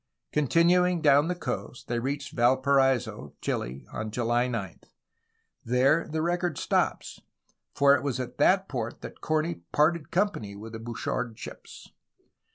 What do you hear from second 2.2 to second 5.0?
Valparaiso, Chile, on July 9.